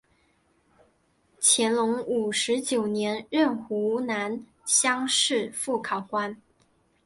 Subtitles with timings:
[1.39, 6.41] 乾隆五十九年任湖南乡试副考官。